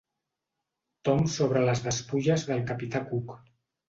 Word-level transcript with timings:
Tom 1.09 1.19
sobre 1.33 1.61
les 1.67 1.83
despulles 1.87 2.47
del 2.47 2.63
capità 2.71 3.03
Cook. 3.11 3.37